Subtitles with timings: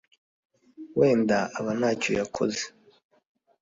[0.99, 2.63] wenda aba nta cyo yakoze,